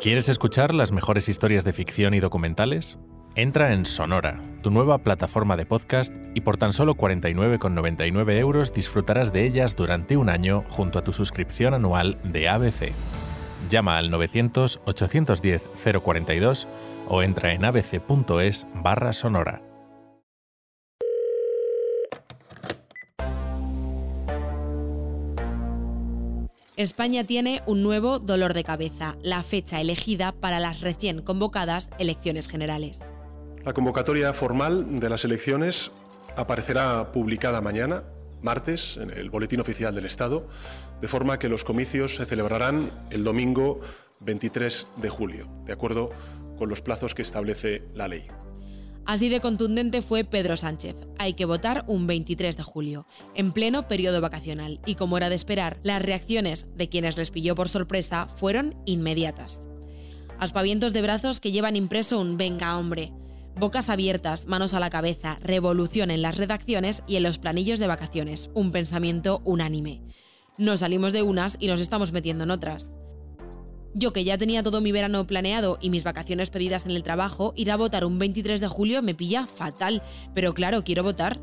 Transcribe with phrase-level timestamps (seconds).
[0.00, 2.98] ¿Quieres escuchar las mejores historias de ficción y documentales?
[3.34, 9.32] Entra en Sonora, tu nueva plataforma de podcast, y por tan solo 49,99 euros disfrutarás
[9.32, 12.92] de ellas durante un año junto a tu suscripción anual de ABC.
[13.70, 16.66] Llama al 900-810-042
[17.08, 19.62] o entra en abc.es barra sonora.
[26.76, 32.48] España tiene un nuevo dolor de cabeza, la fecha elegida para las recién convocadas elecciones
[32.48, 33.00] generales.
[33.64, 35.90] La convocatoria formal de las elecciones
[36.36, 38.04] aparecerá publicada mañana,
[38.42, 40.48] martes, en el Boletín Oficial del Estado,
[41.00, 43.80] de forma que los comicios se celebrarán el domingo
[44.20, 46.10] 23 de julio, de acuerdo
[46.58, 48.28] con los plazos que establece la ley.
[49.06, 50.96] Así de contundente fue Pedro Sánchez.
[51.18, 53.06] Hay que votar un 23 de julio,
[53.36, 57.54] en pleno periodo vacacional, y como era de esperar, las reacciones de quienes les pilló
[57.54, 59.60] por sorpresa fueron inmediatas.
[60.40, 63.12] Aspavientos de brazos que llevan impreso un venga hombre,
[63.54, 67.86] bocas abiertas, manos a la cabeza, revolución en las redacciones y en los planillos de
[67.86, 70.02] vacaciones, un pensamiento unánime.
[70.58, 72.96] Nos salimos de unas y nos estamos metiendo en otras.
[73.98, 77.54] Yo que ya tenía todo mi verano planeado y mis vacaciones pedidas en el trabajo,
[77.56, 80.02] ir a votar un 23 de julio me pilla fatal,
[80.34, 81.40] pero claro, quiero votar.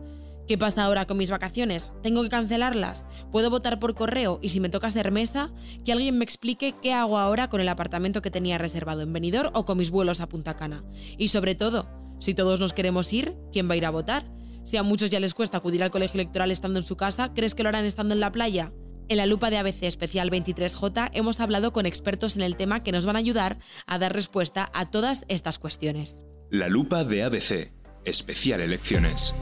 [0.48, 1.90] ¿Qué pasa ahora con mis vacaciones?
[2.04, 3.08] ¿Tengo que cancelarlas?
[3.32, 4.38] ¿Puedo votar por correo?
[4.44, 5.52] Y si me toca hacer mesa,
[5.84, 9.50] que alguien me explique qué hago ahora con el apartamento que tenía reservado en Benidorm
[9.56, 10.84] o con mis vuelos a Punta Cana.
[11.18, 14.30] Y sobre todo, si todos nos queremos ir, ¿quién va a ir a votar?
[14.64, 17.56] Si a muchos ya les cuesta acudir al colegio electoral estando en su casa, ¿crees
[17.56, 18.72] que lo harán estando en la playa?
[19.10, 22.92] En la lupa de ABC Especial 23J hemos hablado con expertos en el tema que
[22.92, 26.26] nos van a ayudar a dar respuesta a todas estas cuestiones.
[26.50, 27.74] La lupa de ABC
[28.06, 29.36] Especial Elecciones.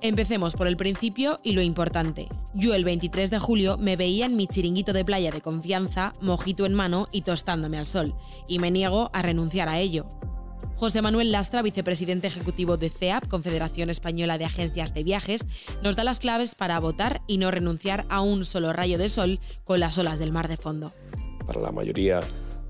[0.00, 2.28] Empecemos por el principio y lo importante.
[2.52, 6.66] Yo el 23 de julio me veía en mi chiringuito de playa de confianza, mojito
[6.66, 8.14] en mano y tostándome al sol,
[8.46, 10.06] y me niego a renunciar a ello.
[10.76, 15.46] José Manuel Lastra, vicepresidente ejecutivo de CEAP, Confederación Española de Agencias de Viajes,
[15.82, 19.40] nos da las claves para votar y no renunciar a un solo rayo de sol
[19.62, 20.92] con las olas del mar de fondo.
[21.46, 22.20] Para la mayoría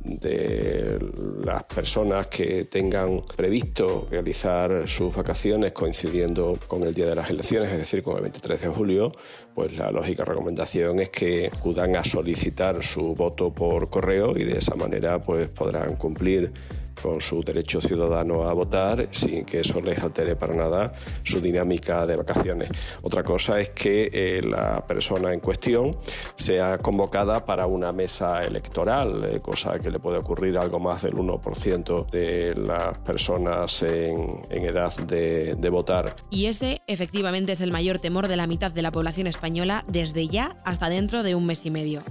[0.05, 0.99] de
[1.45, 7.71] las personas que tengan previsto realizar sus vacaciones coincidiendo con el día de las elecciones,
[7.73, 9.13] es decir, con el 23 de julio,
[9.55, 14.59] pues la lógica recomendación es que acudan a solicitar su voto por correo y de
[14.59, 16.53] esa manera pues podrán cumplir
[17.01, 22.07] con su derecho ciudadano a votar sin que eso les altere para nada su dinámica
[22.07, 22.69] de vacaciones.
[23.03, 25.97] Otra cosa es que eh, la persona en cuestión
[26.37, 31.15] sea convocada para una mesa electoral, eh, cosa que le puede ocurrir algo más del
[31.15, 36.17] 1% de las personas en, edad de, de votar.
[36.31, 40.29] Y ese efectivamente es el mayor temor de la mitad de la población española desde
[40.29, 42.03] ya hasta dentro de un mes y medio.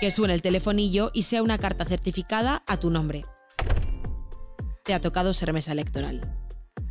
[0.00, 3.24] Que suene el telefonillo y sea una carta certificada a tu nombre
[4.88, 6.22] te ha tocado ser mesa electoral.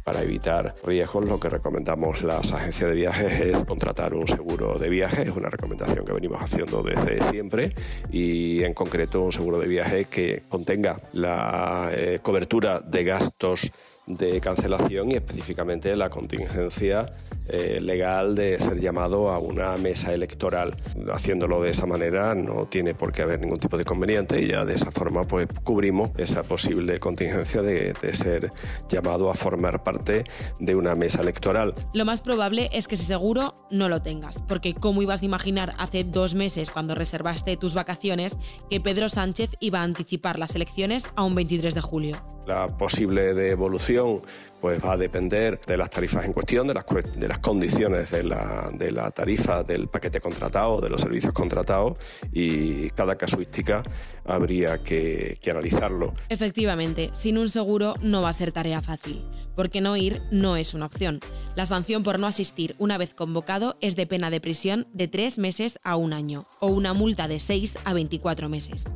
[0.03, 4.88] Para evitar riesgos, lo que recomendamos las agencias de viajes es contratar un seguro de
[4.88, 5.24] viaje.
[5.24, 7.74] Es una recomendación que venimos haciendo desde siempre
[8.12, 13.72] y en concreto un seguro de viaje que contenga la eh, cobertura de gastos
[14.06, 17.12] de cancelación y específicamente la contingencia
[17.50, 20.78] eh, legal de ser llamado a una mesa electoral.
[21.13, 24.66] Haciéndolo de esa manera no tiene por qué haber ningún tipo de inconveniente y ya
[24.66, 28.52] de esa forma pues cubrimos esa posible contingencia de, de ser
[28.90, 30.24] llamado a formar parte
[30.59, 31.74] de una mesa electoral.
[31.94, 35.74] Lo más probable es que ese seguro no lo tengas, porque ¿cómo ibas a imaginar
[35.78, 38.38] hace dos meses cuando reservaste tus vacaciones
[38.69, 42.37] que Pedro Sánchez iba a anticipar las elecciones a un 23 de julio?
[42.47, 44.22] La posible devolución
[44.62, 49.63] pues va a depender de las tarifas en cuestión, de las, condiciones de la, tarifa
[49.63, 51.97] del paquete contratado, de los servicios contratados
[52.31, 53.84] y cada casuística
[54.25, 56.13] habría que, analizarlo.
[56.30, 59.25] Efectivamente, sin un seguro no va a ser tarea fácil,
[59.56, 61.19] porque no ir no es una opción.
[61.56, 65.38] La sanción por no asistir una vez convocado es de pena de prisión de tres
[65.38, 68.88] meses a un año o una multa de 6 a 24 meses.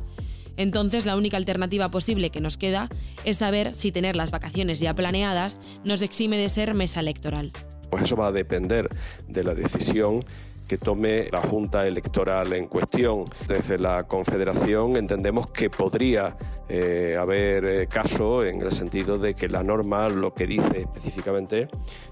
[0.56, 2.88] Entonces la única alternativa posible que nos queda
[3.24, 7.52] es saber si tener las vacaciones ya planeadas nos exime de ser mesa electoral.
[7.90, 8.88] Pues eso va a depender
[9.28, 10.24] de la decisión
[10.66, 13.26] que tome la Junta Electoral en cuestión.
[13.46, 16.36] Desde la Confederación entendemos que podría
[16.74, 21.68] eh, haber eh, caso en el sentido de que la norma lo que dice específicamente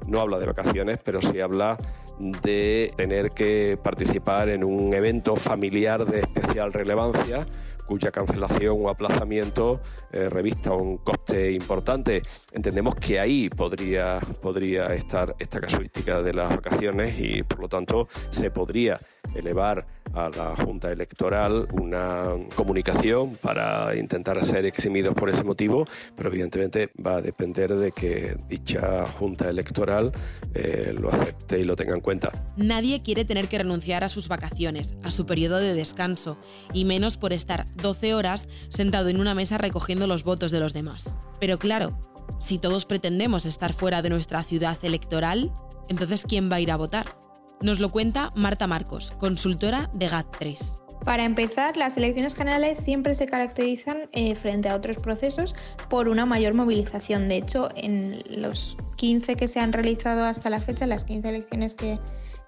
[0.06, 1.78] no habla de vacaciones, pero sí habla
[2.18, 7.46] de tener que participar en un evento familiar de especial relevancia
[7.86, 9.80] cuya cancelación o aplazamiento
[10.12, 12.22] eh, revista un coste importante.
[12.52, 18.08] Entendemos que ahí podría, podría estar esta casuística de las vacaciones y por lo tanto
[18.28, 19.00] se podría
[19.34, 25.86] elevar a la Junta Electoral una comunicación para intentar ser eximidos por ese motivo,
[26.16, 30.12] pero evidentemente va a depender de que dicha Junta Electoral
[30.54, 32.32] eh, lo acepte y lo tenga en cuenta.
[32.56, 36.38] Nadie quiere tener que renunciar a sus vacaciones, a su periodo de descanso,
[36.72, 40.74] y menos por estar 12 horas sentado en una mesa recogiendo los votos de los
[40.74, 41.14] demás.
[41.38, 41.98] Pero claro,
[42.38, 45.52] si todos pretendemos estar fuera de nuestra ciudad electoral,
[45.88, 47.16] entonces ¿quién va a ir a votar?
[47.62, 50.78] Nos lo cuenta Marta Marcos, consultora de GAT3.
[51.04, 55.54] Para empezar, las elecciones generales siempre se caracterizan eh, frente a otros procesos
[55.90, 57.28] por una mayor movilización.
[57.28, 61.74] De hecho, en los 15 que se han realizado hasta la fecha, las 15 elecciones
[61.74, 61.98] que,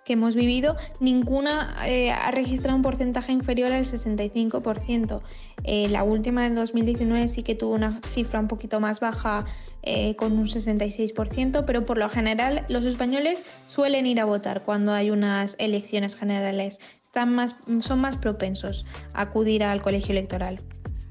[0.04, 5.20] que hemos vivido, ninguna eh, ha registrado un porcentaje inferior al 65%.
[5.64, 9.44] Eh, la última de 2019 sí que tuvo una cifra un poquito más baja
[9.82, 14.92] eh, con un 66%, pero por lo general los españoles suelen ir a votar cuando
[14.92, 16.80] hay unas elecciones generales.
[17.02, 20.62] Están más, son más propensos a acudir al colegio electoral.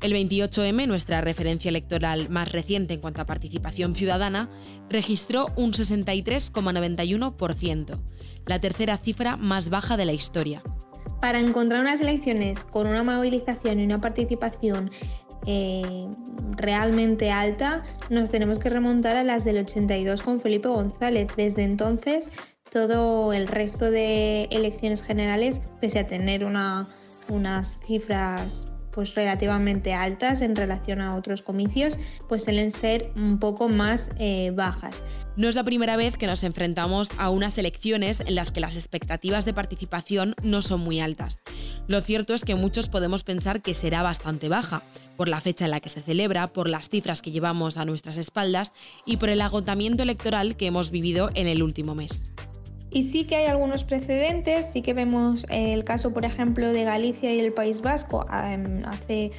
[0.02, 4.50] El 28M, nuestra referencia electoral más reciente en cuanto a participación ciudadana,
[4.90, 8.00] registró un 63,91%,
[8.48, 10.64] la tercera cifra más baja de la historia.
[11.22, 14.90] Para encontrar unas elecciones con una movilización y una participación
[15.46, 16.08] eh,
[16.58, 21.28] realmente alta, nos tenemos que remontar a las del 82 con Felipe González.
[21.38, 22.32] Desde entonces,
[22.72, 30.56] todo el resto de elecciones generales, pese a tener unas cifras pues relativamente altas en
[30.56, 31.98] relación a otros comicios,
[32.28, 35.02] pues suelen ser un poco más eh, bajas.
[35.38, 38.76] No es la primera vez que nos enfrentamos a unas elecciones en las que las
[38.76, 41.40] expectativas de participación no son muy altas.
[41.88, 44.84] Lo cierto es que muchos podemos pensar que será bastante baja,
[45.16, 48.18] por la fecha en la que se celebra, por las cifras que llevamos a nuestras
[48.18, 48.74] espaldas
[49.06, 52.30] y por el agotamiento electoral que hemos vivido en el último mes.
[52.92, 57.34] Y sí que hay algunos precedentes, sí que vemos el caso, por ejemplo, de Galicia
[57.34, 59.32] y el País Vasco hace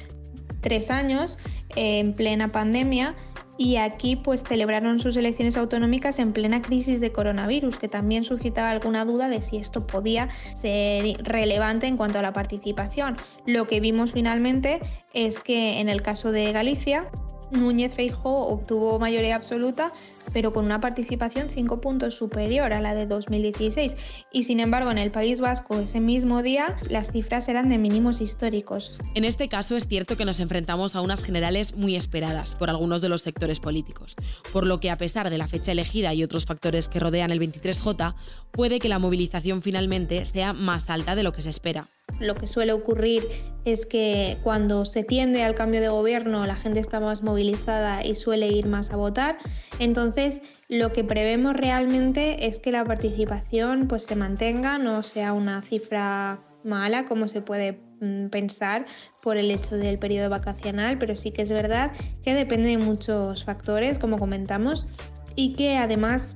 [0.61, 1.37] tres años,
[1.75, 3.15] en plena pandemia,
[3.55, 8.71] y aquí pues celebraron sus elecciones autonómicas en plena crisis de coronavirus, que también suscitaba
[8.71, 13.17] alguna duda de si esto podía ser relevante en cuanto a la participación.
[13.45, 14.79] Lo que vimos finalmente
[15.13, 17.11] es que en el caso de Galicia,
[17.53, 19.93] Núñez Feijóo obtuvo mayoría absoluta,
[20.33, 23.95] pero con una participación cinco puntos superior a la de 2016.
[24.31, 28.21] Y sin embargo, en el País Vasco ese mismo día las cifras eran de mínimos
[28.21, 28.99] históricos.
[29.15, 33.01] En este caso es cierto que nos enfrentamos a unas generales muy esperadas por algunos
[33.01, 34.15] de los sectores políticos,
[34.51, 37.39] por lo que a pesar de la fecha elegida y otros factores que rodean el
[37.39, 38.15] 23J,
[38.51, 41.89] puede que la movilización finalmente sea más alta de lo que se espera.
[42.19, 43.27] Lo que suele ocurrir
[43.65, 48.15] es que cuando se tiende al cambio de gobierno la gente está más movilizada y
[48.15, 49.37] suele ir más a votar.
[49.79, 55.61] Entonces lo que prevemos realmente es que la participación pues, se mantenga, no sea una
[55.61, 58.85] cifra mala como se puede mm, pensar
[59.21, 61.91] por el hecho del periodo vacacional, pero sí que es verdad
[62.23, 64.87] que depende de muchos factores, como comentamos,
[65.35, 66.35] y que además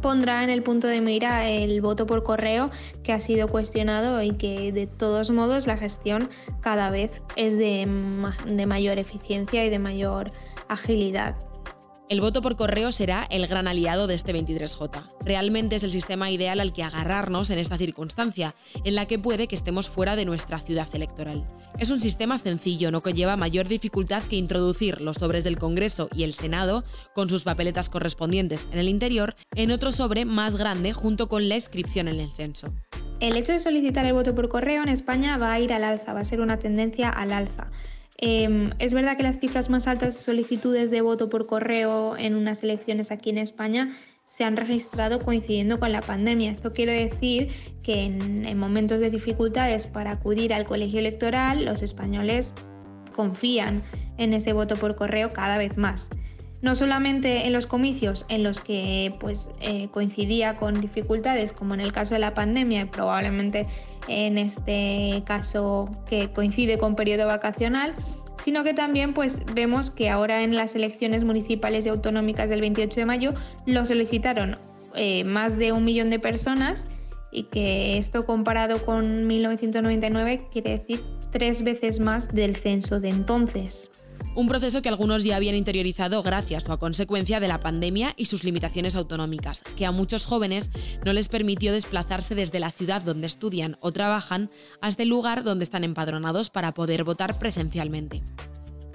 [0.00, 2.70] pondrá en el punto de mira el voto por correo
[3.02, 6.28] que ha sido cuestionado y que de todos modos la gestión
[6.60, 10.32] cada vez es de, mayor eficiencia y de mayor
[10.68, 11.36] agilidad.
[12.08, 15.10] El voto por correo será el gran aliado de este 23J.
[15.24, 18.54] Realmente es el sistema ideal al que agarrarnos en esta circunstancia,
[18.84, 21.44] en la que puede que estemos fuera de nuestra ciudad electoral.
[21.80, 26.08] Es un sistema sencillo, no que lleva mayor dificultad que introducir los sobres del Congreso
[26.14, 30.92] y el Senado, con sus papeletas correspondientes en el interior, en otro sobre más grande
[30.92, 32.72] junto con la inscripción en el censo.
[33.18, 36.12] El hecho de solicitar el voto por correo en España va a ir al alza,
[36.12, 37.66] va a ser una tendencia al alza.
[38.18, 42.34] Em, es verdad que las cifras más altas de solicitudes de voto por correo en
[42.34, 43.90] unas elecciones aquí en España
[44.26, 46.50] se han registrado coincidiendo con la pandemia.
[46.50, 47.48] Esto quiere decir
[47.82, 52.52] que en, momentos de dificultades para acudir al colegio electoral, los españoles
[53.14, 53.82] confían
[54.18, 56.10] en ese voto por correo cada vez más.
[56.62, 61.80] No solamente en los comicios en los que pues, eh, coincidía con dificultades, como en
[61.80, 63.66] el caso de la pandemia y probablemente
[64.08, 67.94] en este caso que coincide con periodo vacacional,
[68.38, 73.00] sino que también pues vemos que ahora en las elecciones municipales y autonómicas del 28
[73.00, 73.34] de mayo
[73.64, 74.58] lo solicitaron
[74.94, 76.88] eh, más de un millón de personas
[77.32, 83.90] y que esto comparado con 1999 quiere decir tres veces más del censo de entonces
[84.34, 88.26] un proceso que algunos ya habían interiorizado gracias o a consecuencia de la pandemia y
[88.26, 90.70] sus limitaciones autonómicas, que a muchos jóvenes
[91.04, 95.64] no les permitió desplazarse desde la ciudad donde estudian o trabajan hasta el lugar donde
[95.64, 98.22] están empadronados para poder votar presencialmente.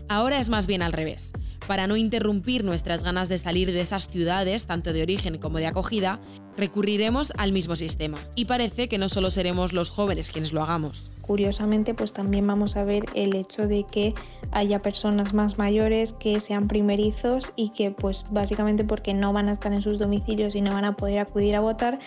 [0.07, 1.31] Ahora es más bien al revés.
[1.67, 5.67] Para no interrumpir nuestras ganas de salir de esas ciudades, tanto de origen como de
[5.67, 6.19] acogida,
[6.57, 8.17] recurriremos al mismo sistema.
[8.35, 11.11] Y parece que no solo seremos los jóvenes quienes lo hagamos.
[11.21, 14.13] Curiosamente, pues también vamos a ver el hecho de que
[14.51, 19.53] haya personas más mayores que sean primerizos y que pues básicamente porque no van a
[19.53, 21.99] estar en sus domicilios y no van a poder acudir a votar,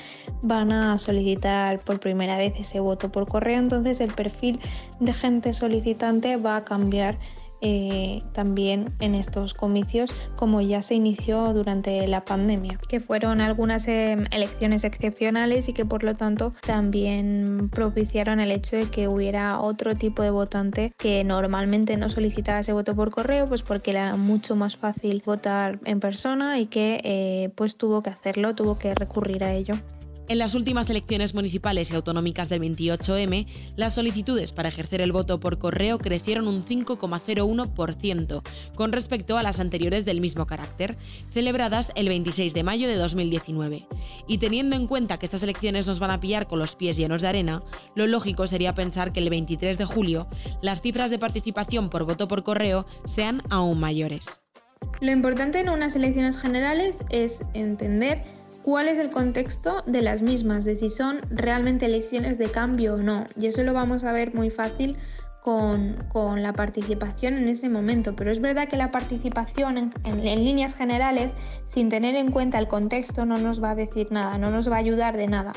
[0.42, 3.58] van a solicitar por primera vez ese voto por correo.
[3.60, 4.60] Entonces el perfil
[5.00, 7.16] de gente solicitante va a cambiar
[7.60, 13.88] eh, también en estos comicios como ya se inició durante la pandemia, que fueron algunas
[13.88, 19.60] em, elecciones excepcionales y que por lo tanto también propiciaron el hecho de que hubiera
[19.60, 24.16] otro tipo de votante que normalmente no solicitaba ese voto por correo, pues porque era
[24.16, 28.94] mucho más fácil votar en persona y que eh, pues tuvo que hacerlo, tuvo que
[28.94, 29.74] recurrir a ello.
[30.26, 35.38] En las últimas elecciones municipales y autonómicas del 28M, las solicitudes para ejercer el voto
[35.38, 38.42] por correo crecieron un 5,01%
[38.74, 40.96] con respecto a las anteriores del mismo carácter,
[41.28, 43.86] celebradas el 26 de mayo de 2019.
[44.26, 47.20] Y teniendo en cuenta que estas elecciones nos van a pillar con los pies llenos
[47.20, 47.62] de arena,
[47.94, 50.26] lo lógico sería pensar que el 23 de julio
[50.62, 54.40] las cifras de participación por voto por correo sean aún mayores.
[55.00, 58.22] Lo importante en unas elecciones generales es entender
[58.64, 62.96] cuál es el contexto de las mismas, de si son realmente elecciones de cambio o
[62.96, 63.26] no.
[63.38, 64.96] Y eso lo vamos a ver muy fácil
[65.42, 68.16] con, la participación en ese momento.
[68.16, 71.34] Pero es verdad que la participación en, líneas generales,
[71.66, 74.76] sin tener en cuenta el contexto, no nos va a decir nada, no nos va
[74.76, 75.52] a ayudar de nada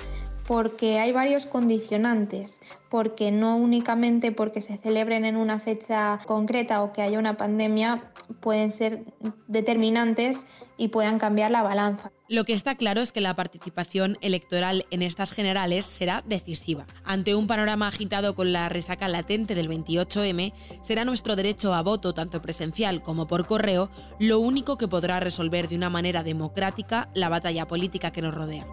[0.47, 6.93] porque hay varios condicionantes, porque no únicamente porque se celebren en una fecha concreta o
[6.93, 9.03] que haya una pandemia pueden ser
[9.47, 12.11] determinantes y puedan cambiar la balanza.
[12.29, 16.85] Lo que está claro es que la participación electoral en estas generales será decisiva.
[17.03, 22.13] Ante un panorama agitado con la resaca latente del 28M, será nuestro derecho a voto,
[22.13, 23.89] tanto presencial como por correo,
[24.19, 28.65] lo único que podrá resolver de una manera democrática la batalla política que nos rodea.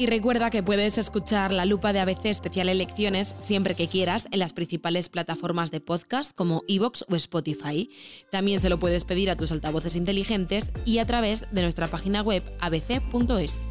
[0.00, 4.38] Y recuerda que puedes escuchar la lupa de ABC Especial Elecciones siempre que quieras en
[4.38, 7.90] las principales plataformas de podcast como Evox o Spotify.
[8.30, 12.22] También se lo puedes pedir a tus altavoces inteligentes y a través de nuestra página
[12.22, 13.68] web abc.es.